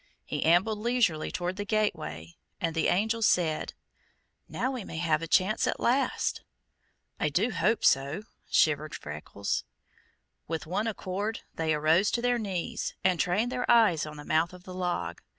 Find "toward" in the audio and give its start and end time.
1.31-1.57